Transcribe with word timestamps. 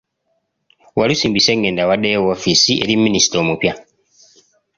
Walusimbi 0.97 1.39
Ssengendo 1.41 1.81
awaddeyo 1.83 2.19
woofiisi 2.25 2.73
eri 2.83 2.93
minisita 2.97 3.35
omupya. 3.43 3.73